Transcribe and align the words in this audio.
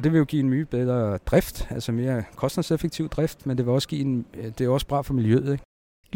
Og 0.00 0.04
det 0.04 0.14
vil 0.14 0.22
jo 0.22 0.28
give 0.32 0.40
en 0.40 0.48
mye 0.48 0.64
bedre 0.64 1.18
drift, 1.28 1.66
altså 1.68 1.92
mere 1.92 2.22
kostnadseffektiv 2.40 3.10
drift, 3.12 3.42
men 3.44 3.58
det 3.58 3.66
vil 3.66 3.74
også 3.76 3.88
give 3.90 4.00
en, 4.00 4.24
øh, 4.32 4.46
det 4.56 4.64
er 4.64 4.70
også 4.72 4.86
bra 4.88 5.02
for 5.04 5.12
miljøet. 5.12 5.52
Ikke? 5.52 5.64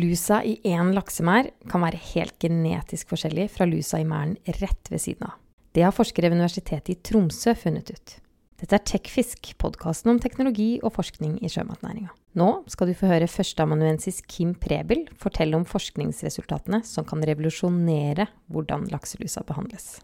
Lusa 0.00 0.38
i 0.40 0.54
én 0.64 0.94
laksemær 0.96 1.50
kan 1.68 1.84
være 1.84 2.00
helt 2.14 2.38
genetisk 2.40 3.12
forskjellig 3.12 3.50
fra 3.52 3.66
lusa 3.68 4.00
i 4.00 4.08
mæren 4.08 4.38
rett 4.62 4.88
ved 4.90 4.98
siden 5.04 5.28
av. 5.28 5.36
Det 5.74 5.84
har 5.84 5.92
forskere 5.92 6.30
ved 6.30 6.38
Universitetet 6.38 6.88
i 6.88 6.96
Tromsø 7.04 7.52
funnet 7.54 7.92
ut. 7.92 8.16
Dette 8.60 8.80
er 8.80 8.86
Tekfisk, 8.88 9.52
podkasten 9.58 10.14
om 10.14 10.18
teknologi 10.18 10.80
og 10.82 10.96
forskning 10.96 11.36
i 11.44 11.52
sjømatnæringa. 11.52 12.08
Nå 12.40 12.50
skal 12.72 12.88
du 12.88 12.96
få 12.96 13.12
høre 13.12 13.28
førsteamanuensis 13.28 14.22
Kim 14.24 14.54
Prebel 14.54 15.04
fortelle 15.20 15.60
om 15.60 15.68
forskningsresultatene 15.68 16.80
som 16.88 17.04
kan 17.04 17.20
revolusjonere 17.20 18.30
hvordan 18.48 18.88
lakselusa 18.88 19.44
behandles. 19.44 19.98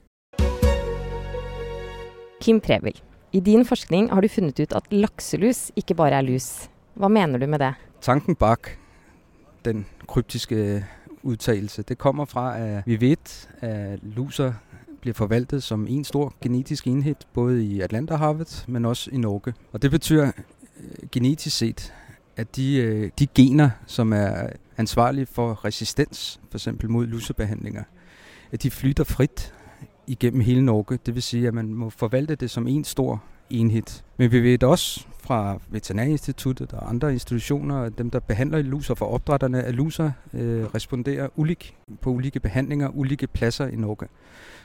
Kim 2.40 2.60
Prebel, 2.60 3.00
i 3.32 3.40
din 3.40 3.64
forskning 3.64 4.10
har 4.12 4.20
du 4.20 4.28
funnet 4.28 4.60
ut 4.60 4.72
at 4.72 4.82
lakselus 4.90 5.70
ikke 5.76 5.94
bare 5.94 6.10
er 6.10 6.22
lus. 6.26 6.68
Hva 6.94 7.08
mener 7.08 7.38
du 7.38 7.46
med 7.46 7.58
det? 7.58 7.74
Tanken 8.00 8.34
bak 8.34 8.70
den 9.64 9.86
kryptiske 10.06 10.84
udtalelse, 11.22 11.82
det 11.82 11.98
kommer 11.98 12.24
fra, 12.24 12.58
at 12.58 12.82
vi 12.86 13.00
ved, 13.00 13.48
at 13.60 13.98
luser 14.02 14.52
bliver 15.00 15.14
forvaltet 15.14 15.62
som 15.62 15.86
en 15.88 16.04
stor 16.04 16.34
genetisk 16.40 16.86
enhed, 16.86 17.14
både 17.32 17.64
i 17.64 17.80
Atlanterhavet, 17.80 18.64
men 18.68 18.84
også 18.84 19.10
i 19.12 19.16
Norge. 19.16 19.54
Og 19.72 19.82
det 19.82 19.90
betyder 19.90 20.26
øh, 20.26 21.08
genetisk 21.12 21.58
set, 21.58 21.94
at 22.36 22.56
de, 22.56 22.76
øh, 22.76 23.10
de 23.18 23.26
gener, 23.26 23.70
som 23.86 24.12
er 24.12 24.48
ansvarlige 24.76 25.26
for 25.26 25.64
resistens, 25.64 26.40
for 26.50 26.58
eksempel 26.58 26.90
mod 26.90 27.06
lusebehandlinger, 27.06 27.82
at 28.52 28.62
de 28.62 28.70
flytter 28.70 29.04
frit 29.04 29.54
igennem 30.10 30.40
hele 30.40 30.62
Norge. 30.62 30.98
Det 31.06 31.14
vil 31.14 31.22
sige, 31.22 31.48
at 31.48 31.54
man 31.54 31.74
må 31.74 31.90
forvalte 31.90 32.34
det 32.34 32.50
som 32.50 32.68
en 32.68 32.84
stor 32.84 33.22
enhed. 33.50 34.02
Men 34.16 34.32
vi 34.32 34.40
ved 34.40 34.62
også 34.62 35.06
fra 35.22 35.58
Veterinærinstituttet 35.68 36.72
og 36.72 36.88
andre 36.88 37.12
institutioner, 37.12 37.88
dem 37.88 38.10
der 38.10 38.20
behandler 38.20 38.62
luser 38.62 38.94
for 38.94 39.06
opdrætterne, 39.06 39.62
at 39.62 39.74
luser 39.74 40.10
øh, 40.34 40.64
responderer 40.64 41.28
ulik 41.36 41.76
på 42.00 42.10
ulike 42.10 42.40
behandlinger, 42.40 42.88
ulike 42.88 43.26
pladser 43.26 43.66
i 43.66 43.76
Norge. 43.76 44.08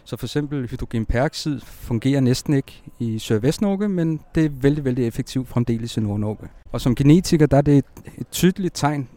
Så 0.03 0.17
for 0.17 0.25
eksempel 0.25 0.67
hydrogenperoxid 0.67 1.59
fungerer 1.61 2.19
næsten 2.19 2.53
ikke 2.53 2.83
i 2.99 3.19
sørvest-Norge, 3.19 3.89
men 3.89 4.19
det 4.35 4.45
er 4.45 4.49
vældig, 4.49 4.85
vældig 4.85 5.07
effektivt 5.07 5.47
fremdeles 5.47 5.97
i 5.97 5.99
Nord-Norge. 5.99 6.47
Og 6.71 6.81
som 6.81 6.95
genetiker, 6.95 7.45
der 7.45 7.57
er 7.57 7.61
det 7.61 7.77
et, 7.77 7.85
et 8.17 8.27
tydeligt 8.31 8.75
tegn 8.75 9.09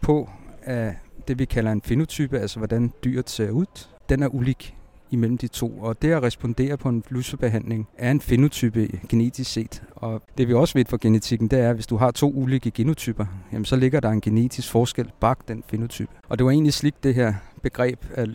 på, 0.00 0.30
at 0.62 0.92
det 1.28 1.38
vi 1.38 1.44
kalder 1.44 1.72
en 1.72 1.82
fenotype, 1.82 2.38
altså 2.38 2.58
hvordan 2.58 2.92
dyret 3.04 3.30
ser 3.30 3.50
ud, 3.50 3.66
den 4.08 4.22
er 4.22 4.28
ulik 4.28 4.74
imellem 5.14 5.38
de 5.38 5.48
to. 5.48 5.78
Og 5.78 6.02
det 6.02 6.12
at 6.12 6.22
respondere 6.22 6.76
på 6.76 6.88
en 6.88 7.04
lusebehandling 7.08 7.88
er 7.98 8.10
en 8.10 8.20
fenotype 8.20 9.00
genetisk 9.08 9.52
set. 9.52 9.82
Og 9.90 10.22
det 10.38 10.48
vi 10.48 10.54
også 10.54 10.78
ved 10.78 10.84
for 10.84 10.96
genetikken, 10.96 11.48
det 11.48 11.58
er, 11.58 11.68
at 11.68 11.74
hvis 11.74 11.86
du 11.86 11.96
har 11.96 12.10
to 12.10 12.32
ulike 12.32 12.70
genotyper, 12.70 13.26
jamen 13.52 13.64
så 13.64 13.76
ligger 13.76 14.00
der 14.00 14.10
en 14.10 14.20
genetisk 14.20 14.70
forskel 14.70 15.10
bag 15.20 15.34
den 15.48 15.62
fenotype. 15.66 16.10
Og 16.28 16.38
det 16.38 16.44
var 16.44 16.50
egentlig 16.50 16.72
slik 16.72 16.94
det 17.02 17.14
her 17.14 17.34
begreb, 17.62 18.06
at 18.14 18.28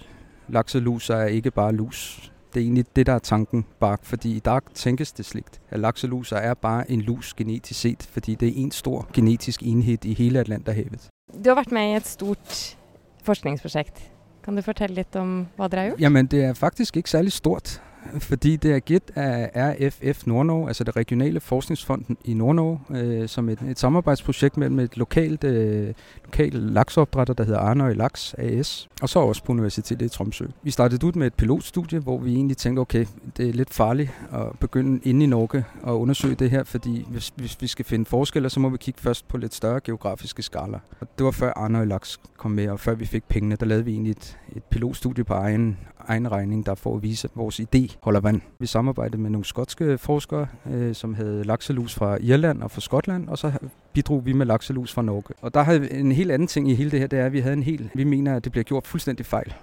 lakselus 0.47 1.09
er 1.09 1.25
ikke 1.25 1.51
bare 1.51 1.73
lus. 1.73 2.31
Det 2.53 2.59
er 2.59 2.63
egentlig 2.63 2.85
det, 2.95 3.05
der 3.05 3.13
er 3.13 3.19
tanken 3.19 3.65
bak, 3.79 4.05
fordi 4.05 4.35
i 4.35 4.39
dag 4.39 4.61
tænkes 4.73 5.11
det 5.11 5.25
sligt, 5.25 5.61
at 5.69 5.79
lakseluser 5.79 6.37
er 6.37 6.53
bare 6.53 6.91
en 6.91 7.01
lus 7.01 7.33
genetisk 7.33 7.79
set, 7.79 8.09
fordi 8.11 8.35
det 8.35 8.47
er 8.47 8.53
en 8.55 8.71
stor 8.71 9.07
genetisk 9.13 9.63
enhed 9.63 10.05
i 10.05 10.13
hele 10.13 10.39
Atlanterhavet. 10.39 11.07
Du 11.45 11.49
har 11.49 11.55
været 11.55 11.71
med 11.71 11.93
i 11.93 11.95
et 11.95 12.07
stort 12.07 12.77
forskningsprojekt. 13.23 14.11
Kan 14.43 14.55
du 14.55 14.61
fortælle 14.61 14.95
lidt 14.95 15.15
om, 15.15 15.47
hvad 15.55 15.69
det 15.69 15.79
er 15.79 15.85
gjort? 15.87 15.99
Jamen, 15.99 16.25
det 16.25 16.43
er 16.43 16.53
faktisk 16.53 16.97
ikke 16.97 17.09
særlig 17.09 17.31
stort 17.31 17.81
fordi 18.19 18.55
det 18.55 18.71
er 18.71 18.79
givet 18.79 19.11
af 19.15 19.51
RFF 19.55 20.27
Nordnorge, 20.27 20.67
altså 20.67 20.83
det 20.83 20.95
regionale 20.95 21.39
forskningsfonden 21.39 22.17
i 22.25 22.33
Nordnorge, 22.33 22.79
øh, 22.89 23.29
som 23.29 23.49
et, 23.49 23.61
et 23.61 23.79
samarbejdsprojekt 23.79 24.57
mellem 24.57 24.79
et 24.79 24.97
lokalt, 24.97 25.43
øh, 25.43 25.93
lokalt 26.25 26.53
laksopdrætter, 26.53 27.33
der 27.33 27.43
hedder 27.43 27.59
Arnøj 27.59 27.93
Laks 27.93 28.33
AS, 28.33 28.89
og 29.01 29.09
så 29.09 29.19
også 29.19 29.43
på 29.43 29.51
Universitetet 29.51 30.05
i 30.05 30.09
Tromsø. 30.09 30.45
Vi 30.63 30.71
startede 30.71 31.07
ud 31.07 31.13
med 31.13 31.27
et 31.27 31.33
pilotstudie, 31.33 31.99
hvor 31.99 32.17
vi 32.17 32.33
egentlig 32.33 32.57
tænkte, 32.57 32.79
okay, 32.79 33.05
det 33.37 33.49
er 33.49 33.53
lidt 33.53 33.73
farligt 33.73 34.11
at 34.33 34.59
begynde 34.59 34.99
inde 35.03 35.23
i 35.23 35.27
Norge 35.27 35.63
at 35.87 35.91
undersøge 35.91 36.35
det 36.35 36.51
her, 36.51 36.63
fordi 36.63 37.05
hvis, 37.09 37.33
hvis 37.35 37.57
vi 37.61 37.67
skal 37.67 37.85
finde 37.85 38.05
forskelle, 38.05 38.49
så 38.49 38.59
må 38.59 38.69
vi 38.69 38.77
kigge 38.77 39.01
først 39.01 39.27
på 39.27 39.37
lidt 39.37 39.53
større 39.53 39.79
geografiske 39.83 40.41
skala. 40.41 40.79
Og 40.99 41.07
det 41.17 41.25
var 41.25 41.31
før 41.31 41.53
Arnøj 41.55 41.85
Laks 41.85 42.19
kom 42.37 42.51
med, 42.51 42.69
og 42.69 42.79
før 42.79 42.95
vi 42.95 43.05
fik 43.05 43.23
pengene, 43.23 43.55
der 43.55 43.65
lavede 43.65 43.85
vi 43.85 43.91
egentlig 43.91 44.11
et, 44.11 44.37
et 44.55 44.63
pilotstudie 44.63 45.23
på 45.23 45.33
egen, 45.33 45.77
egen 46.09 46.31
regning, 46.31 46.65
der 46.65 46.75
får 46.75 46.95
at 46.95 47.03
vise 47.03 47.29
vores 47.35 47.59
idé 47.59 47.95
holder 48.01 48.19
vand. 48.19 48.41
Vi 48.59 48.65
samarbejdede 48.65 49.21
med 49.21 49.29
nogle 49.29 49.45
skotske 49.45 49.97
forskere, 49.97 50.47
øh, 50.71 50.95
som 50.95 51.13
havde 51.13 51.43
lakselus 51.43 51.95
fra 51.95 52.17
Irland 52.21 52.63
og 52.63 52.71
fra 52.71 52.81
Skotland, 52.81 53.27
og 53.29 53.37
så 53.37 53.51
bidrog 53.93 54.25
vi 54.25 54.33
med 54.33 54.45
lakselus 54.45 54.93
fra 54.93 55.01
Norge. 55.01 55.35
Og 55.41 55.53
der 55.53 55.63
havde 55.63 55.93
en 55.93 56.11
helt 56.11 56.31
anden 56.31 56.47
ting 56.47 56.71
i 56.71 56.75
hele 56.75 56.91
det 56.91 56.99
her, 56.99 57.07
det 57.07 57.19
er, 57.19 57.25
at 57.25 57.33
vi 57.33 57.39
havde 57.39 57.53
en 57.53 57.63
helt, 57.63 57.91
vi 57.95 58.03
mener, 58.03 58.35
at 58.35 58.43
det 58.43 58.51
bliver 58.51 58.63
gjort 58.63 58.87
fuldstændig 58.87 59.25
fejl 59.25 59.53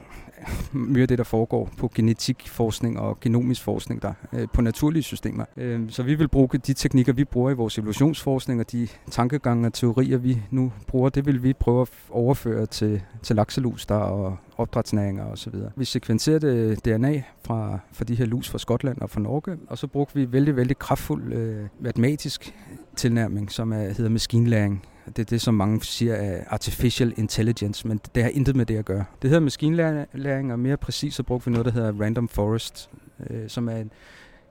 mere 0.72 1.02
af 1.02 1.08
det, 1.08 1.19
der 1.19 1.24
foregår 1.24 1.70
på 1.78 1.91
genetikforskning 1.94 2.98
og 2.98 3.20
genomisk 3.20 3.62
forskning 3.62 4.02
der, 4.02 4.12
øh, 4.32 4.48
på 4.52 4.62
naturlige 4.62 5.02
systemer. 5.02 5.44
Øh, 5.56 5.80
så 5.88 6.02
vi 6.02 6.14
vil 6.14 6.28
bruge 6.28 6.48
de 6.48 6.74
teknikker, 6.74 7.12
vi 7.12 7.24
bruger 7.24 7.50
i 7.50 7.54
vores 7.54 7.78
evolutionsforskning, 7.78 8.60
og 8.60 8.72
de 8.72 8.88
tankegange 9.10 9.66
og 9.66 9.72
teorier, 9.72 10.19
vi 10.19 10.42
nu 10.50 10.72
bruger, 10.86 11.08
det 11.08 11.26
vil 11.26 11.42
vi 11.42 11.52
prøve 11.52 11.82
at 11.82 11.88
overføre 12.10 12.66
til, 12.66 13.02
til 13.22 13.36
lakselus 13.36 13.86
der 13.86 13.94
og 13.94 14.36
opdrætsnæringer 14.56 15.24
osv. 15.24 15.54
Vi 15.76 15.84
sekvenserede 15.84 16.76
DNA 16.76 17.22
fra, 17.44 17.78
fra 17.92 18.04
de 18.04 18.14
her 18.14 18.26
lus 18.26 18.48
fra 18.50 18.58
Skotland 18.58 18.98
og 19.00 19.10
fra 19.10 19.20
Norge, 19.20 19.56
og 19.68 19.78
så 19.78 19.86
brugte 19.86 20.14
vi 20.14 20.32
vældig, 20.32 20.56
vældig 20.56 20.78
kraftfuld 20.78 21.32
øh, 21.32 21.66
matematisk 21.80 22.54
tilnærming, 22.97 23.53
som 23.53 23.72
er, 23.72 23.76
hedder 23.76 24.08
maskinlæring. 24.08 24.82
Det 25.06 25.18
er 25.18 25.24
det, 25.24 25.40
som 25.40 25.54
mange 25.54 25.84
siger 25.84 26.14
er 26.14 26.44
artificial 26.48 27.14
intelligence, 27.16 27.88
men 27.88 28.00
det 28.14 28.22
har 28.22 28.30
intet 28.30 28.56
med 28.56 28.66
det 28.66 28.76
at 28.76 28.84
gøre. 28.84 29.04
Det 29.22 29.30
hedder 29.30 29.40
maskinlæring, 29.40 30.52
og 30.52 30.58
mere 30.58 30.76
præcist 30.76 31.16
så 31.16 31.22
brugte 31.22 31.44
vi 31.44 31.50
noget, 31.50 31.64
der 31.64 31.72
hedder 31.72 31.92
random 32.00 32.28
forest, 32.28 32.90
øh, 33.30 33.48
som 33.48 33.68
er 33.68 33.76
en 33.76 33.90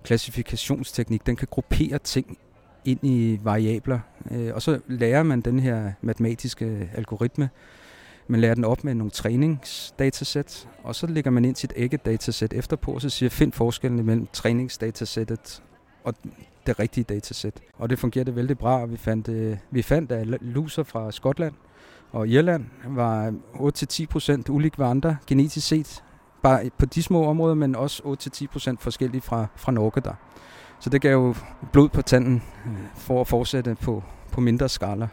klassifikationsteknik. 0.03 1.25
Den 1.25 1.35
kan 1.35 1.47
gruppere 1.51 1.99
ting 1.99 2.37
ind 2.85 2.99
i 3.03 3.39
variabler, 3.43 3.99
øh, 4.31 4.53
og 4.53 4.61
så 4.61 4.79
lærer 4.87 5.23
man 5.23 5.41
den 5.41 5.59
her 5.59 5.91
matematiske 6.01 6.89
algoritme, 6.93 7.49
man 8.27 8.41
lærer 8.41 8.55
den 8.55 8.65
op 8.65 8.83
med 8.83 8.93
nogle 8.93 9.11
træningsdatasæt, 9.11 10.67
og 10.83 10.95
så 10.95 11.07
lægger 11.07 11.31
man 11.31 11.45
ind 11.45 11.55
sit 11.55 11.73
eget 11.77 12.05
datasæt 12.05 12.53
efterpå, 12.53 12.91
og 12.91 13.01
så 13.01 13.09
siger 13.09 13.29
find 13.29 13.51
forskellen 13.51 14.05
mellem 14.05 14.27
træningsdatasættet 14.33 15.63
og 16.03 16.13
det 16.67 16.79
rigtige 16.79 17.03
datasæt. 17.03 17.61
Og 17.77 17.89
det 17.89 17.99
fungerede 17.99 18.35
vældig 18.35 18.57
bra, 18.57 18.85
vi 18.85 18.97
fandt, 18.97 19.27
øh, 19.27 19.57
vi 19.71 19.81
fandt 19.81 20.11
at 20.11 20.27
luser 20.41 20.83
fra 20.83 21.11
Skotland 21.11 21.53
og 22.11 22.27
Irland 22.27 22.65
var 22.87 23.33
8-10% 23.53 24.49
ulig 24.49 24.71
ved 24.77 24.85
andre 24.85 25.17
genetisk 25.27 25.67
set, 25.67 26.03
bare 26.43 26.69
på 26.77 26.85
de 26.85 27.03
små 27.03 27.25
områder, 27.25 27.55
men 27.55 27.75
også 27.75 28.03
8-10% 28.03 28.75
forskellige 28.79 29.21
fra, 29.21 29.45
fra 29.55 29.71
Norge 29.71 30.01
der. 30.01 30.13
Så 30.79 30.89
det 30.89 31.01
gav 31.01 31.11
jo 31.11 31.35
blod 31.71 31.89
på 31.89 32.01
tanden 32.01 32.43
øh, 32.65 32.71
for 32.95 33.21
at 33.21 33.27
fortsætte 33.27 33.75
på, 33.75 34.03
på 34.31 34.41
mindre 34.41 34.69
skala. 34.69 35.07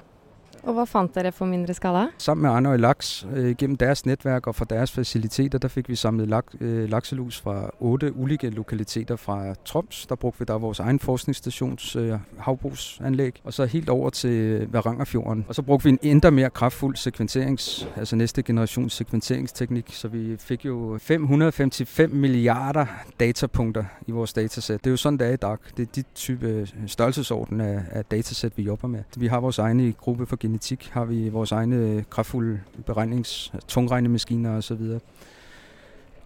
Og 0.62 0.74
hvad 0.74 0.86
fandt 0.86 1.14
dere 1.14 1.32
for 1.32 1.44
mindre 1.44 1.74
skala? 1.74 2.06
Sammen 2.18 2.42
med 2.42 2.50
Arnøj 2.50 2.76
Laks, 2.76 3.26
øh, 3.34 3.56
gennem 3.56 3.76
deres 3.76 4.06
netværk 4.06 4.46
og 4.46 4.54
fra 4.54 4.64
deres 4.70 4.92
faciliteter, 4.92 5.58
der 5.58 5.68
fik 5.68 5.88
vi 5.88 5.94
samlet 5.94 6.28
lak, 6.28 6.44
øh, 6.60 6.90
lakselus 6.90 7.40
fra 7.40 7.70
otte 7.80 8.16
ulike 8.16 8.50
lokaliteter 8.50 9.16
fra 9.16 9.54
Troms. 9.64 10.06
Der 10.06 10.14
brugte 10.14 10.38
vi 10.38 10.44
der 10.44 10.58
vores 10.58 10.80
egen 10.80 10.98
forskningsstations 10.98 11.96
øh, 11.96 12.18
havbrugsanlæg, 12.38 13.40
og 13.44 13.52
så 13.52 13.64
helt 13.64 13.88
over 13.88 14.10
til 14.10 14.68
Varangerfjorden. 14.72 15.44
Og 15.48 15.54
så 15.54 15.62
brugte 15.62 15.84
vi 15.84 15.90
en 15.90 15.98
endda 16.02 16.30
mere 16.30 16.50
kraftfuld 16.50 16.96
sekventerings, 16.96 17.88
altså 17.96 18.16
næste 18.16 18.42
generations 18.42 18.92
sekventeringsteknik, 18.92 19.86
så 19.88 20.08
vi 20.08 20.36
fik 20.36 20.64
jo 20.64 20.98
555 21.00 22.12
milliarder 22.12 22.86
datapunkter 23.20 23.84
i 24.06 24.10
vores 24.10 24.32
datasæt. 24.32 24.84
Det 24.84 24.86
er 24.86 24.90
jo 24.90 24.96
sådan, 24.96 25.18
det 25.18 25.28
er 25.28 25.32
i 25.32 25.36
dag. 25.36 25.56
Det 25.76 25.82
er 25.82 25.92
de 25.94 26.02
type 26.14 26.46
øh, 26.46 26.68
størrelsesorden 26.86 27.60
af, 27.60 27.80
af 27.90 28.04
datasæt, 28.04 28.52
vi 28.56 28.62
jobber 28.62 28.88
med. 28.88 29.02
Vi 29.16 29.26
har 29.26 29.40
vores 29.40 29.58
egne 29.58 29.92
gruppe 29.92 30.26
for 30.26 30.36
genetik 30.52 30.90
har 30.92 31.04
vi 31.04 31.28
vores 31.28 31.52
egne 31.52 31.76
øh, 31.76 32.02
kraftfulde 32.10 32.60
beregnings, 32.86 33.52
tungregnemaskiner 33.68 34.56
osv. 34.56 34.98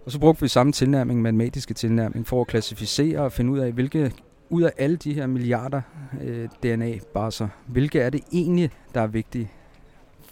Og 0.04 0.12
så 0.12 0.18
brugte 0.18 0.42
vi 0.42 0.48
samme 0.48 0.72
tilnærming, 0.72 1.22
matematiske 1.22 1.74
tilnærming, 1.74 2.26
for 2.26 2.40
at 2.40 2.46
klassificere 2.46 3.20
og 3.20 3.32
finde 3.32 3.52
ud 3.52 3.58
af, 3.58 3.72
hvilke 3.72 4.12
ud 4.50 4.62
af 4.62 4.72
alle 4.76 4.96
de 4.96 5.14
her 5.14 5.26
milliarder 5.26 5.82
øh, 6.22 6.48
DNA-baser, 6.62 7.48
hvilke 7.66 8.00
er 8.00 8.10
det 8.10 8.20
egentlig, 8.32 8.70
der 8.94 9.00
er 9.00 9.06
vigtige 9.06 9.50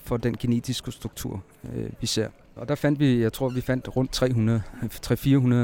for 0.02 0.16
den 0.16 0.36
genetiske 0.36 0.92
struktur, 0.92 1.42
øh, 1.74 1.90
vi 2.00 2.06
ser. 2.06 2.28
Og 2.56 2.68
der 2.68 2.74
fandt 2.74 3.00
vi, 3.00 3.22
jeg 3.22 3.32
tror, 3.32 3.48
vi 3.48 3.60
fandt 3.60 3.96
rundt 3.96 4.12
300, 4.12 4.62
300-400 4.82 5.54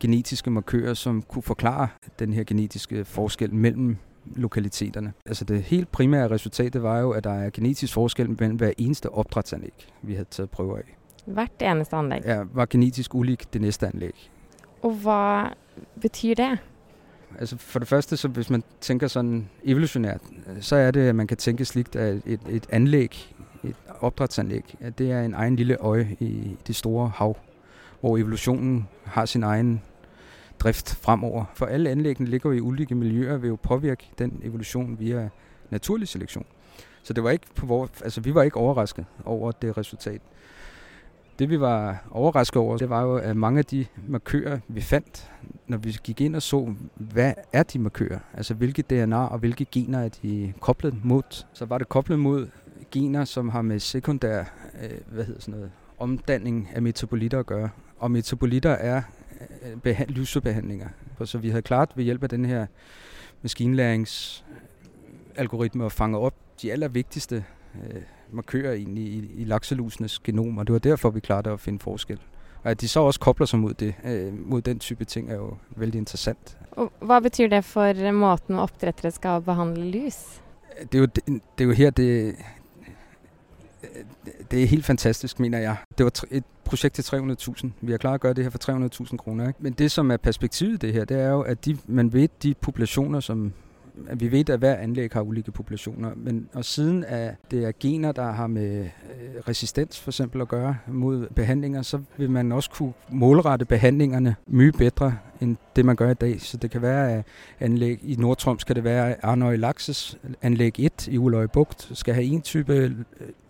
genetiske 0.00 0.50
markører, 0.50 0.94
som 0.94 1.22
kunne 1.22 1.42
forklare 1.42 1.88
den 2.18 2.32
her 2.32 2.44
genetiske 2.44 3.04
forskel 3.04 3.54
mellem 3.54 3.96
lokaliteterne. 4.36 5.12
Altså 5.26 5.44
det 5.44 5.62
helt 5.62 5.92
primære 5.92 6.30
resultat 6.30 6.82
var 6.82 6.98
jo, 6.98 7.10
at 7.10 7.24
der 7.24 7.32
er 7.32 7.50
genetisk 7.50 7.94
forskel 7.94 8.30
mellem 8.30 8.56
hver 8.56 8.72
eneste 8.78 9.10
opdrætsanlæg, 9.10 9.86
vi 10.02 10.12
havde 10.12 10.28
taget 10.30 10.50
prøver 10.50 10.76
af. 10.76 10.96
Hvert 11.26 11.50
eneste 11.60 11.96
anlæg? 11.96 12.22
Ja, 12.24 12.42
var 12.52 12.66
genetisk 12.70 13.14
ulik 13.14 13.52
det 13.52 13.60
næste 13.60 13.86
anlæg. 13.86 14.30
Og 14.82 14.94
hvad 14.94 15.44
betyder 16.00 16.34
det? 16.34 16.58
Altså 17.38 17.56
for 17.56 17.78
det 17.78 17.88
første, 17.88 18.16
så 18.16 18.28
hvis 18.28 18.50
man 18.50 18.62
tænker 18.80 19.06
sådan 19.06 19.48
evolutionært, 19.64 20.20
så 20.60 20.76
er 20.76 20.90
det, 20.90 21.00
at 21.00 21.14
man 21.14 21.26
kan 21.26 21.36
tænke 21.36 21.64
sligt, 21.64 21.96
at 21.96 22.22
et, 22.26 22.40
et 22.48 22.66
anlæg, 22.70 23.34
et 23.64 23.76
opdrætsanlæg, 24.00 24.74
at 24.80 24.98
det 24.98 25.12
er 25.12 25.22
en 25.22 25.34
egen 25.34 25.56
lille 25.56 25.76
øje 25.76 26.16
i 26.20 26.56
det 26.66 26.76
store 26.76 27.08
hav, 27.14 27.36
hvor 28.00 28.18
evolutionen 28.18 28.88
har 29.04 29.24
sin 29.24 29.42
egen 29.42 29.82
drift 30.60 30.94
fremover. 30.94 31.44
For 31.54 31.66
alle 31.66 31.90
anlæggene 31.90 32.30
ligger 32.30 32.52
i 32.52 32.60
ulike 32.60 32.94
miljøer, 32.94 33.36
vil 33.36 33.48
jo 33.48 33.56
påvirke 33.62 34.10
den 34.18 34.40
evolution 34.42 35.00
via 35.00 35.28
naturlig 35.70 36.08
selektion. 36.08 36.46
Så 37.02 37.12
det 37.12 37.24
var 37.24 37.30
ikke 37.30 37.46
på 37.54 37.66
vores, 37.66 38.02
altså 38.02 38.20
vi 38.20 38.34
var 38.34 38.42
ikke 38.42 38.56
overrasket 38.56 39.04
over 39.24 39.52
det 39.52 39.76
resultat. 39.76 40.20
Det 41.38 41.50
vi 41.50 41.60
var 41.60 42.04
overrasket 42.10 42.56
over, 42.56 42.76
det 42.76 42.90
var 42.90 43.02
jo, 43.02 43.16
at 43.16 43.36
mange 43.36 43.58
af 43.58 43.64
de 43.64 43.86
markører, 44.08 44.58
vi 44.68 44.80
fandt, 44.80 45.30
når 45.66 45.76
vi 45.76 45.96
gik 46.04 46.20
ind 46.20 46.36
og 46.36 46.42
så, 46.42 46.74
hvad 46.94 47.32
er 47.52 47.62
de 47.62 47.78
markører? 47.78 48.18
Altså 48.34 48.54
hvilke 48.54 48.82
DNA 48.82 49.24
og 49.26 49.38
hvilke 49.38 49.66
gener 49.72 49.98
er 49.98 50.08
de 50.08 50.52
koblet 50.60 51.04
mod? 51.04 51.44
Så 51.52 51.64
var 51.64 51.78
det 51.78 51.88
koblet 51.88 52.18
mod 52.18 52.48
gener, 52.90 53.24
som 53.24 53.48
har 53.48 53.62
med 53.62 53.78
sekundær, 53.78 54.44
øh, 54.82 54.90
hvad 55.06 55.24
hedder 55.24 55.40
sådan 55.40 55.54
noget, 55.54 55.70
omdanning 55.98 56.68
af 56.74 56.82
metabolitter 56.82 57.38
at 57.38 57.46
gøre. 57.46 57.68
Og 57.98 58.10
metabolitter 58.10 58.70
er 58.70 59.02
øh, 59.62 59.76
behand- 59.76 60.10
lysebehandlinger. 60.10 60.88
Så 61.24 61.38
vi 61.38 61.48
havde 61.48 61.62
klart 61.62 61.92
ved 61.94 62.04
hjælp 62.04 62.22
af 62.22 62.28
den 62.28 62.44
her 62.44 62.66
maskinlæringsalgoritme 63.42 65.84
at 65.84 65.92
fange 65.92 66.18
op 66.18 66.34
de 66.62 66.72
allervigtigste 66.72 67.44
øh, 67.74 68.00
markører 68.32 68.72
egentlig 68.72 69.04
i, 69.04 69.30
i 69.36 69.44
lakselusenes 69.44 70.18
genom, 70.18 70.58
og 70.58 70.66
det 70.66 70.72
var 70.72 70.78
derfor, 70.78 71.10
vi 71.10 71.20
klarede 71.20 71.50
at 71.50 71.60
finde 71.60 71.78
forskel. 71.78 72.20
Og 72.62 72.70
at 72.70 72.80
de 72.80 72.88
så 72.88 73.00
også 73.00 73.20
kobler 73.20 73.46
sig 73.46 73.58
mod, 73.58 73.74
det, 73.74 73.94
øh, 74.04 74.48
mod 74.48 74.62
den 74.62 74.78
type 74.78 75.04
ting, 75.04 75.30
er 75.30 75.34
jo 75.34 75.56
vældig 75.76 75.98
interessant. 75.98 76.58
Og 76.72 76.92
hvad 77.02 77.20
betyder 77.20 77.48
det 77.48 77.64
for 77.64 78.12
måten 78.12 78.54
opdrættere 78.54 79.10
skal 79.10 79.40
behandle 79.40 79.90
lys? 79.90 80.40
Det 80.82 80.94
er 80.94 80.98
jo, 80.98 81.04
det, 81.04 81.26
det 81.26 81.40
er 81.58 81.64
jo 81.64 81.72
her, 81.72 81.90
det, 81.90 82.36
det 84.50 84.62
er 84.62 84.66
helt 84.66 84.84
fantastisk, 84.84 85.40
mener 85.40 85.58
jeg. 85.58 85.76
Det 85.98 86.04
var 86.04 86.12
et 86.30 86.44
projekt 86.64 86.94
til 86.94 87.02
300.000. 87.02 87.68
Vi 87.80 87.90
har 87.90 87.98
klaret 87.98 88.14
at 88.14 88.20
gøre 88.20 88.34
det 88.34 88.44
her 88.44 88.50
for 88.50 89.04
300.000 89.10 89.16
kroner. 89.16 89.48
Ikke? 89.48 89.58
Men 89.62 89.72
det, 89.72 89.90
som 89.90 90.10
er 90.10 90.16
perspektivet 90.16 90.82
det 90.82 90.92
her, 90.92 91.04
det 91.04 91.20
er 91.20 91.28
jo, 91.28 91.40
at 91.40 91.64
de, 91.64 91.78
man 91.86 92.12
ved, 92.12 92.28
de 92.42 92.54
populationer, 92.54 93.20
som 93.20 93.52
vi 94.14 94.32
ved, 94.32 94.50
at 94.50 94.58
hver 94.58 94.74
anlæg 94.74 95.10
har 95.12 95.20
ulike 95.20 95.52
populationer, 95.52 96.10
men 96.16 96.48
og 96.52 96.64
siden 96.64 97.04
at 97.04 97.34
det 97.50 97.64
er 97.64 97.72
gener, 97.80 98.12
der 98.12 98.32
har 98.32 98.46
med 98.46 98.78
øh, 98.80 98.88
resistens 99.48 100.00
for 100.00 100.10
eksempel 100.10 100.40
at 100.40 100.48
gøre 100.48 100.76
mod 100.86 101.26
behandlinger, 101.34 101.82
så 101.82 102.00
vil 102.16 102.30
man 102.30 102.52
også 102.52 102.70
kunne 102.70 102.92
målrette 103.08 103.64
behandlingerne 103.64 104.36
mye 104.46 104.72
bedre 104.72 105.16
end 105.40 105.56
det, 105.76 105.84
man 105.84 105.96
gør 105.96 106.10
i 106.10 106.14
dag. 106.14 106.40
Så 106.40 106.56
det 106.56 106.70
kan 106.70 106.82
være, 106.82 107.12
at 107.12 107.24
anlæg 107.60 107.98
i 108.02 108.16
Nordtroms 108.18 108.64
kan 108.64 108.76
det 108.76 108.84
være, 108.84 109.10
at 109.10 109.16
Arnøj 109.22 109.56
anlæg 110.42 110.80
1 110.80 111.08
i 111.08 111.18
Uløje 111.18 111.48
Bugt 111.48 111.90
skal 111.94 112.14
have 112.14 112.24
en 112.24 112.42
type 112.42 112.74
øh, 112.74 112.92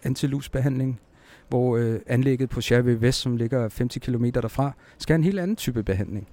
antilusbehandling, 0.03 1.01
hvor 1.49 1.77
øh, 1.77 2.01
anlægget 2.07 2.51
på 2.51 2.61
Sjerve 2.61 3.01
Vest, 3.01 3.21
som 3.21 3.37
ligger 3.37 3.61
50 3.61 3.99
km 3.99 4.25
derfra, 4.25 4.73
skal 4.99 5.15
have 5.15 5.19
en 5.19 5.25
helt 5.25 5.41
anden 5.41 5.57
type 5.57 5.83
behandling. 5.83 6.29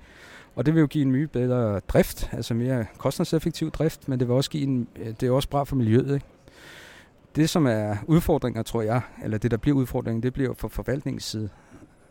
Og 0.57 0.65
det 0.65 0.74
vil 0.74 0.80
jo 0.80 0.88
give 0.88 1.01
en 1.01 1.12
mye 1.12 1.27
bedre 1.27 1.80
drift, 1.80 2.30
altså 2.33 2.54
mere 2.54 2.86
kostnadseffektiv 2.98 3.71
drift, 3.71 4.09
men 4.09 4.19
det 4.19 4.27
vil 4.27 4.36
også 4.36 4.50
give 4.50 4.63
en, 4.63 4.88
øh, 5.00 5.07
det 5.19 5.24
er 5.24 5.31
også 5.31 5.50
bra 5.50 5.63
for 5.63 5.75
miljøet. 5.75 6.13
Ikke? 6.13 6.25
Det, 7.36 7.50
som 7.50 7.65
er 7.65 7.95
udfordringer, 8.07 8.63
tror 8.63 8.81
jeg, 8.81 9.01
eller 9.24 9.38
det, 9.38 9.51
der 9.51 9.57
bliver 9.57 9.77
udfordringen, 9.77 10.24
det 10.24 10.33
bliver 10.33 10.54
for 10.54 10.68
forvaltningens 10.68 11.24
side. 11.24 11.50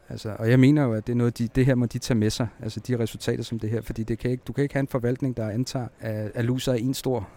Altså, 0.08 0.36
og 0.38 0.50
jeg 0.50 0.60
mener 0.60 0.82
jo, 0.82 0.92
at 0.92 1.06
det, 1.06 1.12
er 1.12 1.16
noget, 1.16 1.38
de, 1.38 1.48
det 1.48 1.66
her 1.66 1.74
må 1.74 1.86
de 1.86 1.98
tage 1.98 2.18
med 2.18 2.30
sig, 2.30 2.48
altså 2.62 2.80
de 2.80 2.98
resultater 2.98 3.44
som 3.44 3.58
det 3.58 3.70
her, 3.70 3.80
fordi 3.80 4.02
det 4.02 4.18
kan 4.18 4.30
ikke, 4.30 4.42
du 4.46 4.52
kan 4.52 4.62
ikke 4.62 4.74
have 4.74 4.80
en 4.80 4.88
forvaltning, 4.88 5.36
der 5.36 5.50
antager, 5.50 5.88
at, 6.00 6.30
at 6.34 6.44
luser 6.44 6.72
er 6.72 6.76
en 6.76 6.94
stor 6.94 7.28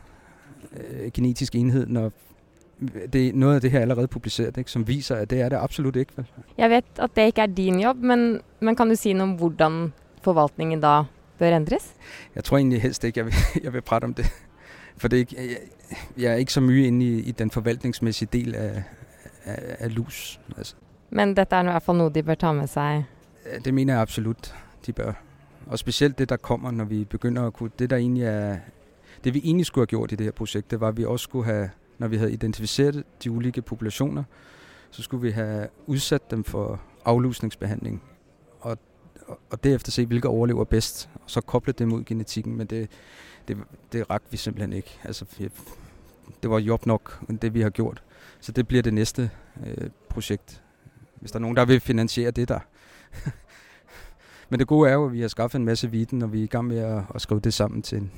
øh, 0.78 1.12
genetisk 1.14 1.56
enhed, 1.56 1.88
når 1.88 2.12
det, 3.14 3.36
noget 3.36 3.56
af 3.56 3.62
det 3.62 3.72
her 3.72 3.80
allerede 3.80 4.08
publiceret, 4.08 4.58
ikke, 4.58 4.72
som 4.72 4.88
viser, 4.88 5.16
at 5.16 5.30
det 5.30 5.42
er 5.42 5.50
det 5.50 5.56
absolut 5.56 5.96
ikke. 5.96 6.12
Vel? 6.16 6.26
Jeg 6.58 6.70
ved, 6.70 6.82
at 7.00 7.10
det 7.16 7.26
ikke 7.26 7.42
er 7.42 7.46
din 7.46 7.80
job, 7.80 7.98
men, 7.98 8.42
men 8.60 8.76
kan 8.76 8.90
du 8.90 8.96
sige 8.96 9.14
noget 9.14 9.32
om, 9.32 9.38
hvordan 9.38 9.94
forvaltningen 10.22 10.82
da 10.82 11.04
bør 11.40 11.56
ændres? 11.56 11.94
Jeg 12.36 12.44
tror 12.44 12.58
egentlig 12.58 12.82
helst 12.82 13.04
ikke, 13.04 13.18
jeg 13.20 13.26
vil, 13.26 13.34
jeg 13.64 13.74
vil 13.74 13.82
prate 13.82 14.04
om 14.04 14.14
det. 14.14 14.26
For 14.98 15.08
det 15.08 15.18
er 15.18 15.20
ikke, 15.20 15.36
jeg, 15.38 15.58
jeg 16.18 16.32
er 16.32 16.36
ikke 16.36 16.54
så 16.54 16.62
mye 16.62 16.88
inde 16.88 17.06
i, 17.06 17.20
i 17.20 17.32
den 17.32 17.52
forvaltningsmæssige 17.52 18.30
del 18.34 18.56
af, 18.56 18.84
af, 19.46 19.76
af 19.80 19.96
lus. 19.96 20.40
Altså. 20.58 20.76
Men 21.10 21.38
dette 21.38 21.56
er 21.56 21.62
i 21.62 21.64
hvert 21.64 21.84
fald 21.84 21.98
noget, 21.98 22.16
de 22.16 22.24
bør 22.24 22.36
tage 22.36 22.54
med 22.54 22.68
sig? 22.68 23.06
Det 23.66 23.74
mener 23.74 23.94
jeg 23.94 24.02
absolut, 24.02 24.56
de 24.86 24.94
bør. 24.94 25.14
Og 25.68 25.80
specielt 25.80 26.18
det, 26.18 26.30
der 26.30 26.38
kommer, 26.38 26.72
når 26.72 26.86
vi 26.86 27.06
begynder 27.06 27.48
at 27.48 27.54
kunne... 27.54 27.72
Det, 27.80 27.90
der 27.90 27.98
egentlig 27.98 28.24
er, 28.24 28.58
det 29.24 29.34
vi 29.34 29.42
egentlig 29.44 29.66
skulle 29.66 29.82
have 29.82 29.88
gjort 29.88 30.12
i 30.12 30.16
det 30.16 30.24
her 30.24 30.32
projekt, 30.32 30.72
det 30.72 30.80
var, 30.80 30.88
at 30.88 30.98
vi 30.98 31.06
også 31.06 31.24
skulle 31.24 31.46
have, 31.46 31.70
når 31.98 32.08
vi 32.08 32.18
havde 32.18 32.34
identificeret 32.34 33.04
de 33.24 33.32
ulike 33.32 33.62
populationer, 33.62 34.24
så 34.92 35.02
skulle 35.02 35.22
vi 35.22 35.32
have 35.32 35.68
udsat 35.86 36.32
dem 36.32 36.44
for 36.44 36.82
aflusningsbehandling. 37.06 38.04
Og 38.60 38.78
og 39.50 39.64
derefter 39.64 39.92
se, 39.92 40.06
hvilke 40.06 40.28
overlever 40.28 40.64
bedst, 40.64 41.10
og 41.16 41.22
så 41.26 41.42
koble 41.42 41.74
det 41.74 41.88
mod 41.88 42.04
genetikken, 42.04 42.58
men 42.58 42.68
det, 42.68 42.90
det, 43.48 43.58
det 43.92 44.10
rak 44.10 44.24
vi 44.32 44.38
simpelthen 44.38 44.74
ikke. 44.74 45.00
Altså, 45.04 45.26
det 46.44 46.50
var 46.50 46.60
job 46.60 46.86
nok, 46.86 47.20
det 47.42 47.54
vi 47.54 47.62
har 47.62 47.70
gjort. 47.70 48.04
Så 48.40 48.52
det 48.52 48.68
bliver 48.68 48.84
det 48.84 48.94
næste 48.94 49.32
øh, 49.66 49.90
projekt. 50.10 50.64
Hvis 51.16 51.32
der 51.32 51.40
er 51.40 51.42
nogen, 51.42 51.58
der 51.58 51.66
vil 51.66 51.80
finansiere 51.80 52.32
det 52.32 52.50
der. 52.50 52.60
men 54.50 54.60
det 54.60 54.68
gode 54.68 54.90
er 54.90 54.94
jo, 54.94 55.06
at 55.06 55.14
vi 55.14 55.22
har 55.22 55.28
skaffet 55.28 55.60
en 55.60 55.66
masse 55.66 55.92
viden, 55.92 56.22
og 56.22 56.34
vi 56.34 56.40
er 56.40 56.44
i 56.44 56.48
gang 56.48 56.68
med 56.68 56.78
at, 56.78 57.04
at 57.16 57.22
skrive 57.22 57.40
det 57.42 57.54
sammen 57.54 57.82
til 57.82 57.98
en, 57.98 58.12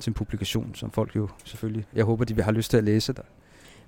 til 0.00 0.10
en 0.10 0.14
publikation, 0.14 0.74
som 0.74 0.90
folk 0.90 1.16
jo 1.16 1.28
selvfølgelig, 1.44 1.86
jeg 1.94 2.04
håber, 2.04 2.24
de 2.24 2.34
vil 2.34 2.44
have 2.44 2.54
lyst 2.54 2.70
til 2.70 2.76
at 2.76 2.84
læse 2.84 3.12
der. 3.12 3.22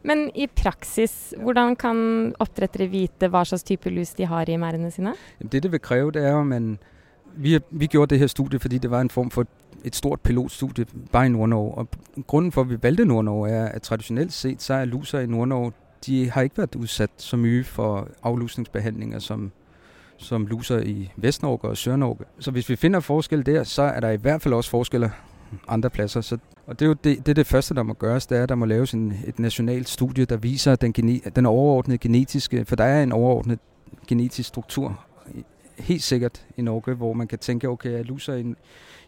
Men 0.02 0.30
i 0.34 0.46
praksis, 0.46 1.34
hvordan 1.42 1.76
kan 1.76 2.34
oppdrettere 2.38 2.88
vite 2.88 3.28
hva 3.28 3.44
slags 3.44 3.66
type 3.68 3.90
lus 3.90 4.14
de 4.16 4.26
har 4.26 4.48
i 4.48 4.56
merdene 4.56 4.90
sine? 4.90 5.14
Det 5.52 5.62
det 5.62 5.72
vil 5.72 5.80
kræve, 5.80 6.12
det 6.12 6.24
er 6.24 6.32
jo, 6.32 6.42
man... 6.42 6.78
Vi, 7.36 7.58
vi 7.70 7.86
gjorde 7.86 8.10
det 8.10 8.18
her 8.18 8.26
studie, 8.26 8.58
fordi 8.58 8.78
det 8.78 8.90
var 8.90 9.00
en 9.00 9.10
form 9.10 9.30
for 9.30 9.46
et 9.84 9.96
stort 9.96 10.20
pilotstudie 10.20 10.86
bare 11.12 11.26
i 11.26 11.28
Nordnorge. 11.28 11.74
Og 11.74 11.88
grunden 12.26 12.52
for, 12.52 12.60
at 12.60 12.70
vi 12.70 12.82
valgte 12.82 13.04
Nordnorge, 13.04 13.50
er, 13.50 13.68
at 13.68 13.82
traditionelt 13.82 14.32
set, 14.32 14.62
så 14.62 14.74
er 14.74 14.84
luser 14.84 15.20
i 15.20 15.26
Nordnorge, 15.26 15.72
de 16.06 16.30
har 16.30 16.42
ikke 16.42 16.58
været 16.58 16.74
udsat 16.74 17.10
så 17.16 17.36
mye 17.36 17.64
for 17.64 18.08
aflusningsbehandlinger, 18.22 19.18
som, 19.18 19.52
som 20.16 20.46
luser 20.46 20.80
i 20.80 21.12
Vestnorge 21.16 21.68
og 21.68 21.76
Sørnorge. 21.76 22.24
Så 22.38 22.50
hvis 22.50 22.68
vi 22.68 22.76
finder 22.76 23.00
forskel 23.00 23.46
der, 23.46 23.64
så 23.64 23.82
er 23.82 24.00
der 24.00 24.10
i 24.10 24.16
hvert 24.16 24.42
fald 24.42 24.54
også 24.54 24.70
forskelle 24.70 25.12
andre 25.68 25.90
pladser. 25.90 26.20
Så, 26.20 26.38
og 26.66 26.78
det 26.78 26.84
er 26.84 26.88
jo 26.88 26.96
det, 27.04 27.18
det, 27.18 27.28
er 27.28 27.34
det 27.34 27.46
første, 27.46 27.74
der 27.74 27.82
må 27.82 27.92
gøres, 27.92 28.26
det 28.26 28.38
er, 28.38 28.42
at 28.42 28.48
der 28.48 28.54
må 28.54 28.64
laves 28.64 28.92
en, 28.92 29.12
et 29.26 29.38
nationalt 29.38 29.88
studie, 29.88 30.24
der 30.24 30.36
viser 30.36 30.76
den, 30.76 30.92
gene, 30.92 31.20
den 31.36 31.46
overordnede 31.46 31.98
genetiske, 31.98 32.64
for 32.64 32.76
der 32.76 32.84
er 32.84 33.02
en 33.02 33.12
overordnet 33.12 33.58
genetisk 34.08 34.48
struktur, 34.48 35.04
helt 35.78 36.02
sikkert 36.02 36.46
i 36.56 36.62
Norge, 36.62 36.94
hvor 36.94 37.12
man 37.12 37.26
kan 37.26 37.38
tænke, 37.38 37.68
okay, 37.68 37.90
at 37.90 38.06
luser 38.06 38.34
i, 38.34 38.54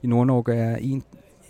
i 0.03 0.07
Nordnorge 0.07 0.55
er 0.55 0.77
en, 0.77 1.03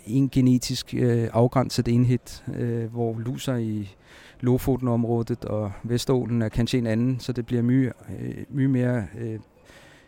en 0.05 0.29
genetisk 0.29 0.93
øh, 0.97 1.29
afgrænset 1.33 1.87
enhed, 1.87 2.53
øh, 2.55 2.91
hvor 2.91 3.19
luser 3.19 3.55
i 3.55 3.95
Lofoten-området 4.41 5.45
og 5.45 5.71
Vestålen 5.83 6.41
er 6.41 6.49
kanskje 6.49 6.79
en 6.79 6.87
anden, 6.87 7.19
så 7.19 7.33
det 7.33 7.45
bliver 7.45 7.61
mye, 7.61 7.91
øh, 8.19 8.45
mye 8.49 8.67
mere 8.67 9.05
øh, 9.19 9.39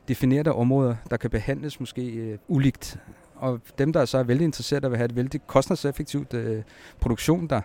definerede 0.08 0.52
områder, 0.52 0.96
der 1.10 1.18
kan 1.18 1.30
behandles 1.30 1.80
måske 1.80 2.06
øh, 2.06 2.38
uligt 2.48 3.00
og 3.36 3.60
dem, 3.78 3.94
der 3.94 4.06
så 4.06 4.18
er 4.18 4.24
vældig 4.24 4.46
interesseret 4.46 4.86
og 4.86 4.92
vil 4.92 4.98
have 4.98 5.06
et 5.06 5.16
vældig 5.16 5.42
kostnadseffektivt 5.48 6.34
øh, 6.34 6.64
produktion 7.00 7.48
der, 7.48 7.62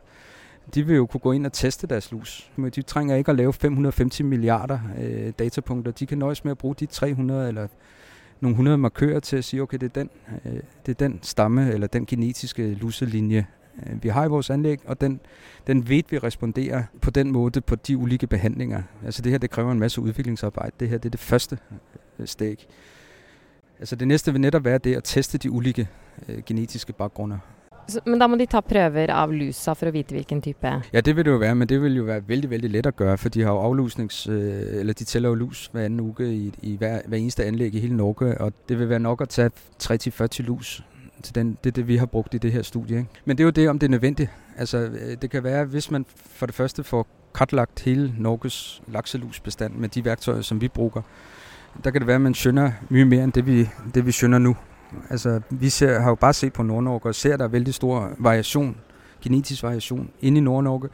de 0.74 0.86
vil 0.86 0.96
jo 0.96 1.06
kunne 1.06 1.20
gå 1.20 1.32
ind 1.32 1.46
og 1.46 1.52
teste 1.52 1.86
deres 1.86 2.12
lus. 2.12 2.50
Men 2.56 2.70
De 2.70 2.82
trænger 2.82 3.16
ikke 3.16 3.30
at 3.30 3.36
lave 3.36 3.52
550 3.52 4.22
milliarder 4.22 4.78
øh, 5.00 5.32
datapunkter. 5.38 5.92
De 5.92 6.06
kan 6.06 6.18
nøjes 6.18 6.44
med 6.44 6.50
at 6.50 6.58
bruge 6.58 6.74
de 6.74 6.86
300 6.86 7.48
eller 7.48 7.66
nogle 8.40 8.52
100 8.52 8.78
markører 8.78 9.20
til 9.20 9.36
at 9.36 9.44
sige, 9.44 9.62
okay, 9.62 9.78
det 9.78 9.86
er 9.86 10.00
den, 10.00 10.10
øh, 10.44 10.60
det 10.86 11.02
er 11.02 11.08
den 11.08 11.18
stamme 11.22 11.72
eller 11.72 11.86
den 11.86 12.06
genetiske 12.06 12.74
luselinje, 12.74 13.46
øh, 13.86 14.02
vi 14.02 14.08
har 14.08 14.24
i 14.24 14.28
vores 14.28 14.50
anlæg, 14.50 14.78
og 14.86 15.00
den, 15.00 15.20
den 15.66 15.88
ved 15.88 16.02
vi 16.10 16.18
responderer 16.18 16.82
på 17.00 17.10
den 17.10 17.32
måde 17.32 17.60
på 17.60 17.74
de 17.74 17.96
ulike 17.96 18.26
behandlinger. 18.26 18.82
Altså 19.04 19.22
det 19.22 19.32
her, 19.32 19.38
det 19.38 19.50
kræver 19.50 19.72
en 19.72 19.78
masse 19.78 20.00
udviklingsarbejde. 20.00 20.72
Det 20.80 20.88
her, 20.88 20.98
det 20.98 21.08
er 21.08 21.10
det 21.10 21.20
første 21.20 21.58
øh, 22.18 22.26
steg. 22.26 22.56
Altså 23.80 23.96
det 23.96 24.08
næste 24.08 24.32
vil 24.32 24.40
netop 24.40 24.64
være 24.64 24.78
det 24.78 24.94
at 24.94 25.04
teste 25.04 25.38
de 25.38 25.50
ulike 25.50 25.88
øh, 26.28 26.42
genetiske 26.46 26.92
baggrunde. 26.92 27.38
Men 28.06 28.20
da 28.20 28.26
må 28.26 28.36
de 28.36 28.46
tage 28.46 28.62
prøver 28.62 29.10
av 29.10 29.32
lusa 29.32 29.72
for 29.72 29.86
at 29.86 29.92
vide, 29.92 30.14
hvilken 30.14 30.42
type? 30.42 30.82
Ja, 30.92 31.00
det 31.00 31.16
vil 31.16 31.24
det 31.24 31.30
jo 31.30 31.36
være, 31.36 31.54
men 31.54 31.68
det 31.68 31.82
vil 31.82 31.96
jo 31.96 32.02
være 32.02 32.28
vældig, 32.28 32.50
vældig 32.50 32.70
let 32.70 32.86
at 32.86 32.96
gøre, 32.96 33.18
for 33.18 33.28
de 33.28 33.42
har 33.42 33.52
jo 33.52 33.58
aflusnings, 33.58 34.26
øh, 34.26 34.80
eller 34.80 34.92
de 34.92 35.04
tæller 35.04 35.28
jo 35.28 35.34
lus 35.34 35.68
hver 35.72 35.84
anden 35.84 36.00
uge 36.00 36.34
i, 36.34 36.52
i 36.62 36.76
hver, 36.76 37.00
hver 37.06 37.18
eneste 37.18 37.44
anlæg 37.44 37.74
i 37.74 37.80
hele 37.80 37.96
Norge, 37.96 38.38
og 38.38 38.52
det 38.68 38.78
vil 38.78 38.88
være 38.88 39.00
nok 39.00 39.20
at 39.20 39.28
tage 39.28 39.50
30-40 39.82 40.42
lus 40.42 40.84
til 41.22 41.34
den, 41.34 41.58
det 41.64 41.76
det, 41.76 41.88
vi 41.88 41.96
har 41.96 42.06
brugt 42.06 42.34
i 42.34 42.38
det 42.38 42.52
her 42.52 42.62
studie. 42.62 42.98
Ikke? 42.98 43.10
Men 43.24 43.38
det 43.38 43.42
er 43.42 43.46
jo 43.46 43.50
det, 43.50 43.68
om 43.68 43.78
det 43.78 43.86
er 43.86 43.90
nødvendigt. 43.90 44.30
Altså, 44.56 44.78
øh, 44.78 45.16
det 45.22 45.30
kan 45.30 45.44
være, 45.44 45.64
hvis 45.64 45.90
man 45.90 46.06
for 46.16 46.46
det 46.46 46.54
første 46.54 46.84
får 46.84 47.06
kartlagt 47.34 47.80
hele 47.80 48.14
Norges 48.18 48.82
lakselusbestand 48.88 49.74
med 49.74 49.88
de 49.88 50.04
værktøjer, 50.04 50.40
som 50.40 50.60
vi 50.60 50.68
bruger, 50.68 51.02
der 51.84 51.90
kan 51.90 52.00
det 52.00 52.06
være, 52.06 52.14
at 52.14 52.20
man 52.20 52.34
synder 52.34 52.70
mye 52.88 53.04
mere 53.04 53.24
end 53.24 53.32
det, 53.32 53.46
vi, 53.46 53.68
det, 53.94 54.06
vi 54.06 54.12
skønner 54.12 54.38
nu. 54.38 54.56
Altså, 55.10 55.40
vi 55.50 55.68
ser, 55.68 56.00
har 56.00 56.08
jo 56.08 56.14
bare 56.14 56.32
set 56.32 56.52
på 56.52 56.62
Nordnorge, 56.62 57.00
og 57.04 57.14
ser, 57.14 57.32
at 57.32 57.38
der 57.38 57.44
er 57.44 57.48
vældig 57.48 57.74
stor 57.74 58.12
variation, 58.18 58.76
genetisk 59.22 59.62
variation, 59.62 60.10
inde 60.20 60.38
i 60.38 60.40
Nordnorge, 60.40 60.88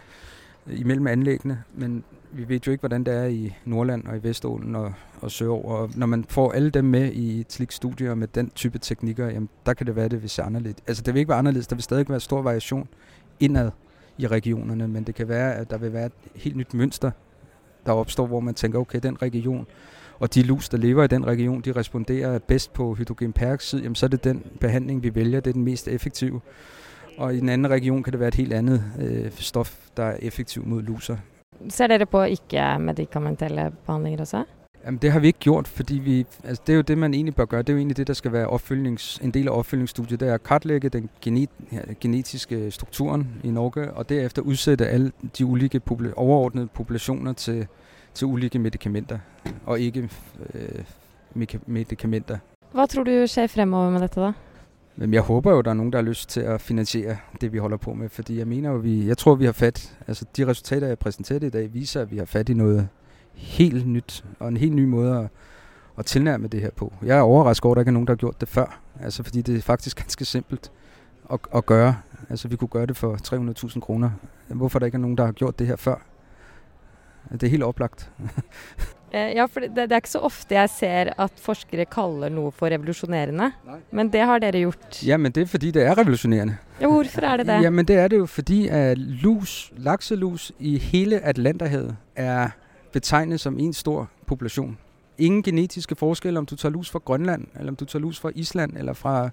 øh, 0.67 0.81
imellem 0.81 1.07
anlæggene, 1.07 1.63
men 1.75 2.05
vi 2.33 2.49
ved 2.49 2.61
jo 2.67 2.73
ikke, 2.73 2.83
hvordan 2.83 3.05
det 3.05 3.15
er 3.15 3.25
i 3.25 3.55
Nordland 3.65 4.07
og 4.07 4.17
i 4.17 4.21
Vestålen 4.23 4.75
og, 4.75 4.93
og 5.21 5.31
Søover. 5.31 5.75
Og 5.75 5.91
når 5.95 6.07
man 6.07 6.25
får 6.29 6.53
alle 6.53 6.71
dem 6.71 6.85
med 6.85 7.13
i 7.13 7.41
et 7.41 7.53
slik 7.53 7.73
studie 7.73 8.17
med 8.17 8.29
den 8.29 8.51
type 8.51 8.79
teknikker, 8.79 9.27
jamen, 9.27 9.49
der 9.67 9.75
kan 9.75 9.87
det 9.87 9.97
være, 9.97 10.05
at 10.05 10.11
det 10.11 10.23
vil 10.23 10.31
se 10.31 10.43
anderledes. 10.43 10.77
Altså, 10.87 11.03
det 11.03 11.15
vil 11.15 11.21
ikke 11.21 11.29
være 11.29 11.39
anderledes. 11.39 11.67
Der 11.67 11.77
vil 11.77 11.83
stadig 11.83 12.09
være 12.09 12.21
stor 12.21 12.43
variation 12.43 12.89
indad 13.41 13.71
i 14.19 14.27
regionerne, 14.27 14.89
men 14.89 15.05
det 15.05 15.15
kan 15.15 15.29
være, 15.29 15.55
at 15.55 15.71
der 15.71 15.79
vil 15.79 15.93
være 15.93 16.07
et 16.07 16.13
helt 16.35 16.57
nyt 16.57 16.75
mønster, 16.75 17.11
der 17.87 17.93
opstår, 17.93 18.27
hvor 18.27 18.41
man 18.41 18.55
tænker, 18.55 18.79
okay, 18.79 18.99
den 19.03 19.23
region, 19.23 19.67
og 20.19 20.35
de 20.35 20.43
lus, 20.43 20.69
der 20.69 20.79
lever 20.79 21.05
i 21.05 21.07
den 21.07 21.27
region, 21.27 21.61
de 21.61 21.73
responderer 21.73 22.39
bedst 22.39 22.73
på 22.73 22.95
hydrogenperoxid, 22.95 23.83
jamen 23.83 23.95
så 23.95 24.07
er 24.07 24.11
det 24.11 24.25
den 24.25 24.43
behandling, 24.61 25.03
vi 25.03 25.15
vælger, 25.15 25.41
det 25.41 25.51
er 25.51 25.55
den 25.55 25.65
mest 25.65 25.89
effektive. 25.89 26.41
Og 27.19 27.35
i 27.35 27.41
den 27.41 27.49
anden 27.49 27.71
region 27.71 28.03
kan 28.03 28.13
det 28.13 28.21
være 28.21 28.29
et 28.29 28.35
helt 28.35 28.53
andet 28.53 28.85
øh, 29.01 29.31
stof, 29.31 29.77
der 29.97 30.03
er 30.03 30.17
effektiv 30.23 30.67
mod 30.67 30.83
luser. 30.83 31.17
Ser 31.69 31.87
dere 31.87 32.07
på 32.07 32.23
ikke-medikamentelle 32.23 33.73
behandlinger 33.87 34.21
også? 34.21 34.45
Jamen, 34.87 34.99
det 35.03 35.13
har 35.13 35.21
vi 35.21 35.27
ikke 35.27 35.39
gjort, 35.39 35.69
fordi 35.69 35.95
vi, 35.95 36.27
altså, 36.45 36.63
det 36.67 36.73
er 36.73 36.77
jo 36.77 36.83
det, 36.83 36.99
man 36.99 37.15
egentlig 37.15 37.35
bør 37.35 37.45
gøre. 37.45 37.63
Det 37.63 37.69
er 37.69 37.73
jo 37.73 37.79
egentlig 37.79 37.97
det, 37.97 38.07
der 38.07 38.13
skal 38.13 38.33
være 38.33 38.47
opfølgings, 38.47 39.19
en 39.23 39.31
del 39.31 39.49
af 39.49 39.59
opfølgningsstudiet. 39.59 40.21
Det 40.21 40.29
er 40.29 40.35
at 40.35 40.43
kartlægge 40.43 40.89
den 40.89 41.09
genet, 41.21 41.51
genetiske 42.01 42.71
strukturen 42.71 43.29
i 43.45 43.51
Norge, 43.51 43.93
og 43.93 44.09
derefter 44.09 44.43
udsætte 44.43 44.87
alle 44.87 45.13
de 45.39 45.47
ulike 45.47 45.81
popula- 45.91 46.13
overordnede 46.17 46.67
populationer 46.67 47.33
til, 47.33 47.67
til 48.17 48.27
ulike 48.27 48.59
medicamenter, 48.59 49.19
og 49.67 49.81
ikke 49.81 50.11
øh, 50.55 50.85
medicamenter. 51.67 52.39
Hvad 52.73 52.89
tror 52.89 53.05
du 53.05 53.27
sker 53.27 53.47
fremover 53.47 53.91
med 53.91 54.01
dette 54.01 54.21
da? 54.21 54.33
Men 54.97 55.15
jeg 55.15 55.23
håber 55.23 55.53
jo, 55.53 55.61
der 55.61 55.71
er 55.71 55.75
nogen, 55.75 55.93
der 55.93 55.99
har 55.99 56.05
lyst 56.05 56.29
til 56.29 56.41
at 56.41 56.61
finansiere 56.61 57.17
det, 57.41 57.53
vi 57.53 57.59
holder 57.59 57.77
på 57.77 57.95
med, 57.95 58.09
fordi 58.09 58.39
jeg 58.39 58.47
mener 58.47 58.71
jo, 58.71 58.77
vi, 58.77 59.07
jeg 59.07 59.19
tror, 59.19 59.35
vi 59.35 59.45
har 59.45 59.53
fat, 59.53 59.97
altså 60.09 60.25
de 60.37 60.47
resultater, 60.47 60.87
jeg 60.87 60.99
præsenterer 60.99 61.45
i 61.45 61.51
dag, 61.51 61.75
viser, 61.75 62.01
at 62.01 62.11
vi 62.11 62.19
har 62.19 62.25
fat 62.25 62.49
i 62.49 62.55
noget 62.55 62.89
helt 63.35 63.87
nyt, 63.87 64.25
og 64.39 64.49
en 64.49 64.57
helt 64.57 64.75
ny 64.75 64.85
måde 64.85 65.19
at, 65.19 65.29
at 65.99 66.07
tilnærme 66.07 66.49
det 66.49 66.61
her 66.61 66.71
på. 66.77 66.93
Jeg 67.03 67.19
er 67.19 67.23
overrasket 67.23 67.65
over, 67.65 67.75
at 67.75 67.77
der 67.77 67.81
ikke 67.81 67.91
er 67.91 67.93
nogen, 67.93 68.07
der 68.07 68.13
har 68.13 68.17
gjort 68.17 68.41
det 68.41 68.49
før, 68.49 68.81
altså 69.01 69.23
fordi 69.23 69.43
det 69.43 69.57
er 69.57 69.63
faktisk 69.63 69.97
ganske 70.03 70.25
simpelt 70.25 70.73
at, 71.33 71.41
at 71.55 71.67
gøre. 71.67 71.97
Altså 72.31 72.49
vi 72.49 72.57
kunne 72.57 72.69
gøre 72.69 72.87
det 72.87 72.97
for 72.97 73.17
300.000 73.75 73.81
kroner. 73.81 74.11
Hvorfor 74.49 74.79
der 74.79 74.87
ikke 74.87 74.97
er 74.97 75.01
nogen, 75.01 75.19
der 75.19 75.25
har 75.25 75.33
gjort 75.33 75.59
det 75.59 75.67
her 75.67 75.77
før? 75.77 75.97
Det 77.33 77.49
er 77.49 77.57
helt 77.57 77.67
oplagt. 77.67 78.09
Eh, 79.17 79.37
ja, 79.37 79.45
for 79.47 79.61
det, 79.61 79.71
det, 79.77 79.93
er 79.93 80.01
ikke 80.03 80.11
så 80.11 80.21
ofte 80.27 80.57
jeg 80.57 80.71
ser 80.71 81.13
at 81.23 81.39
forskere 81.41 81.85
kaller 81.89 82.33
noe 82.33 82.51
for 82.53 82.69
revolusjonerende. 82.75 83.53
Men 83.95 84.11
det 84.13 84.25
har 84.27 84.43
dere 84.43 84.65
gjort. 84.65 84.99
Ja, 85.07 85.17
men 85.17 85.33
det 85.33 85.45
er 85.45 85.47
fordi, 85.47 85.71
det 85.71 85.85
er 85.87 85.95
revolutionerende. 85.99 86.57
Ja, 86.81 86.91
hvorfor 86.91 87.23
er 87.23 87.37
det 87.37 87.47
det? 87.47 87.61
Ja, 87.63 87.71
men 87.71 87.87
det 87.87 87.97
er 87.97 88.09
det 88.09 88.19
jo 88.19 88.27
fordi, 88.27 88.67
at 88.69 88.99
lus, 88.99 89.73
lakselus 89.79 90.53
i 90.59 90.77
hele 90.79 91.21
Atlanterhavet 91.23 91.97
er 92.17 92.49
betegnet 92.93 93.41
som 93.41 93.59
en 93.59 93.73
stor 93.73 94.11
population. 94.27 94.79
Ingen 95.19 95.43
genetiske 95.43 95.97
forskelle, 95.97 96.39
om 96.39 96.47
du 96.47 96.57
tager 96.57 96.73
lus 96.73 96.91
fra 96.91 96.99
Grønland, 97.05 97.47
eller 97.55 97.73
om 97.73 97.77
du 97.77 97.85
tager 97.85 98.03
lus 98.03 98.21
fra 98.21 98.31
Island, 98.35 98.77
eller 98.77 98.93
fra 98.93 99.31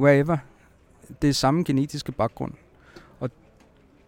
wherever. 0.00 0.36
Det 1.22 1.28
er 1.28 1.32
samme 1.32 1.64
genetiske 1.64 2.12
baggrund. 2.12 2.52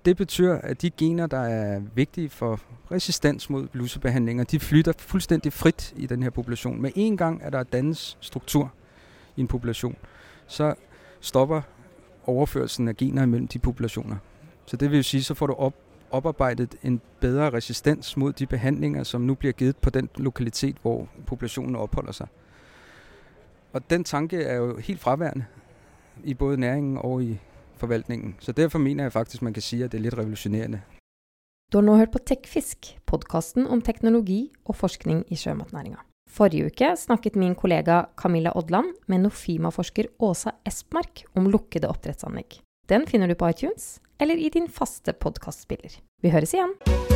Det 0.07 0.17
betyder, 0.17 0.59
at 0.61 0.83
de 0.83 0.91
gener, 0.91 1.27
der 1.27 1.39
er 1.39 1.81
vigtige 1.95 2.29
for 2.29 2.61
resistens 2.91 3.51
mod 3.51 3.69
lusebehandlinger, 3.73 4.45
de 4.45 4.61
flytter 4.61 4.93
fuldstændig 4.99 5.53
frit 5.53 5.95
i 5.97 6.07
den 6.07 6.23
her 6.23 6.31
population. 6.31 6.83
Med 6.83 6.91
en 6.95 7.17
gang, 7.17 7.43
at 7.43 7.53
der 7.53 7.63
dannes 7.63 8.19
struktur 8.21 8.73
i 9.37 9.41
en 9.41 9.49
population, 9.49 9.97
så 10.47 10.75
stopper 11.21 11.63
overførelsen 12.27 12.89
af 12.89 12.97
gener 12.97 13.23
imellem 13.23 13.49
de 13.49 13.59
populationer. 13.59 14.17
Så 14.67 14.77
det 14.77 14.91
vil 14.91 15.05
sige, 15.05 15.23
så 15.23 15.35
får 15.35 15.47
du 15.47 15.53
op, 15.53 15.75
oparbejdet 16.11 16.77
en 16.83 17.01
bedre 17.21 17.51
resistens 17.51 18.17
mod 18.17 18.33
de 18.33 18.47
behandlinger, 18.47 19.03
som 19.03 19.21
nu 19.21 19.35
bliver 19.35 19.53
givet 19.53 19.77
på 19.77 19.91
den 19.91 20.09
lokalitet, 20.17 20.77
hvor 20.83 21.09
populationen 21.27 21.77
opholder 21.77 22.13
sig. 22.13 22.27
Og 23.73 23.91
den 23.91 24.05
tanke 24.05 24.43
er 24.43 24.57
jo 24.57 24.79
helt 24.79 25.01
fraværende 25.01 25.45
i 26.25 26.35
både 26.35 26.57
næringen 26.61 26.99
og 26.99 27.23
i 27.23 27.39
forvaltningen. 27.77 28.37
Så 28.41 28.53
derfor 28.53 28.79
mener 28.79 29.05
jeg 29.05 29.13
faktisk, 29.13 29.43
man 29.43 29.53
kan 29.53 29.63
sige, 29.63 29.85
at 29.85 29.93
det 29.93 29.99
er 29.99 30.03
lidt 30.03 30.19
revolutionerende. 30.19 30.83
Du 31.73 31.79
har 31.79 31.83
nu 31.83 31.97
hørt 31.97 32.11
på 32.11 32.19
Tekfisk, 32.19 32.99
podkasten 33.07 33.67
om 33.67 33.83
teknologi 33.83 34.53
og 34.65 34.77
forskning 34.77 35.25
i 35.29 35.37
sjømatnæringen. 35.37 35.99
Forrige 36.31 36.67
uke 36.67 36.93
snakket 36.97 37.37
min 37.37 37.55
kollega 37.55 38.03
Camilla 38.17 38.53
Odland 38.55 38.95
med 39.07 39.19
Nofima-forsker 39.19 40.05
Åsa 40.19 40.51
Espmark 40.67 41.25
om 41.35 41.51
lukkede 41.51 41.89
oppdrettsanlegg. 41.89 42.61
Den 42.89 43.07
finner 43.07 43.27
du 43.27 43.35
på 43.35 43.49
iTunes 43.49 44.01
eller 44.21 44.35
i 44.35 44.49
din 44.49 44.69
faste 44.69 45.13
podkastspiller. 45.13 46.01
Vi 46.23 46.31
høres 46.31 46.55
igjen! 46.55 47.16